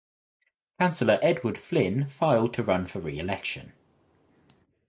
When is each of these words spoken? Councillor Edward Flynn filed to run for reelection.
Councillor 0.79 1.19
Edward 1.21 1.59
Flynn 1.59 2.07
filed 2.09 2.55
to 2.55 2.63
run 2.63 2.87
for 2.87 2.99
reelection. 2.99 3.73